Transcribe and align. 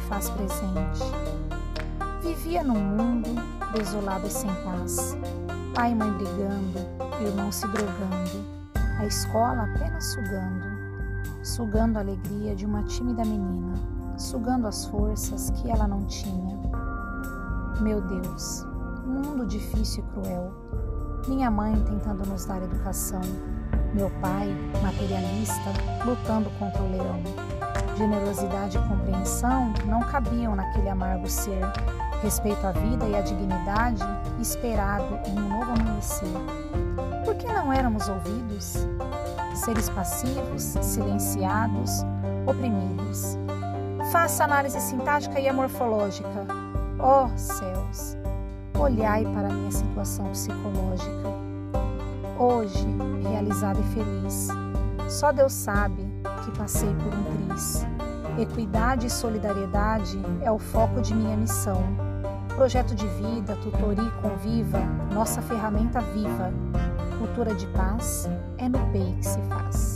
faz 0.00 0.30
presente. 0.30 1.02
Vivia 2.22 2.62
num 2.62 2.78
mundo 2.78 3.30
desolado 3.72 4.26
e 4.26 4.30
sem 4.30 4.50
paz. 4.64 5.16
Pai 5.74 5.92
e 5.92 5.94
mãe 5.94 6.10
brigando, 6.12 6.78
irmão 7.20 7.52
se 7.52 7.66
drogando, 7.68 8.44
a 8.98 9.04
escola 9.04 9.64
apenas 9.64 10.04
sugando, 10.06 10.64
sugando 11.42 11.98
a 11.98 12.00
alegria 12.00 12.54
de 12.54 12.64
uma 12.64 12.82
tímida 12.84 13.22
menina, 13.24 13.74
sugando 14.16 14.66
as 14.66 14.86
forças 14.86 15.50
que 15.50 15.70
ela 15.70 15.86
não 15.86 16.04
tinha. 16.06 16.58
Meu 17.80 18.00
Deus, 18.00 18.64
mundo 19.04 19.46
difícil 19.46 20.02
e 20.02 20.12
cruel. 20.12 20.52
Minha 21.28 21.50
mãe 21.50 21.74
tentando 21.84 22.26
nos 22.26 22.46
dar 22.46 22.62
educação, 22.62 23.20
meu 23.92 24.10
pai, 24.22 24.48
materialista, 24.82 25.72
lutando 26.06 26.48
contra 26.58 26.82
o 26.82 26.90
leão. 26.90 27.55
Generosidade 27.96 28.76
e 28.76 28.88
compreensão 28.88 29.72
não 29.86 30.00
cabiam 30.00 30.54
naquele 30.54 30.88
amargo 30.88 31.28
ser. 31.28 31.60
Respeito 32.22 32.66
à 32.66 32.72
vida 32.72 33.06
e 33.06 33.14
à 33.14 33.20
dignidade 33.20 34.02
esperado 34.40 35.18
em 35.26 35.38
um 35.38 35.48
novo 35.48 35.72
amanhecer. 35.72 36.32
Por 37.24 37.34
que 37.36 37.46
não 37.46 37.72
éramos 37.72 38.08
ouvidos? 38.08 38.86
Seres 39.54 39.88
passivos, 39.90 40.62
silenciados, 40.62 42.02
oprimidos. 42.46 43.38
Faça 44.12 44.44
análise 44.44 44.80
sintática 44.80 45.40
e 45.40 45.50
morfológica. 45.52 46.46
Ó 46.98 47.26
oh, 47.26 47.38
céus, 47.38 48.16
olhai 48.78 49.24
para 49.24 49.48
minha 49.48 49.70
situação 49.70 50.26
psicológica 50.30 51.46
hoje 52.38 52.86
realizada 53.22 53.78
e 53.80 53.94
feliz. 53.94 54.48
Só 55.08 55.32
Deus 55.32 55.52
sabe 55.52 56.04
que 56.46 56.58
passei 56.58 56.88
por 56.94 57.12
um 57.12 57.48
triz. 57.48 57.84
Equidade 58.38 59.06
e 59.06 59.10
solidariedade 59.10 60.18
é 60.42 60.50
o 60.50 60.58
foco 60.58 61.00
de 61.00 61.14
minha 61.14 61.36
missão. 61.36 61.82
Projeto 62.54 62.94
de 62.94 63.06
vida, 63.08 63.56
tutoria 63.56 64.04
e 64.04 64.22
conviva, 64.22 64.78
nossa 65.12 65.42
ferramenta 65.42 66.00
viva. 66.00 66.52
Cultura 67.18 67.54
de 67.54 67.66
paz 67.68 68.28
é 68.58 68.68
no 68.68 68.78
PEI 68.92 69.16
que 69.18 69.26
se 69.26 69.40
faz. 69.42 69.95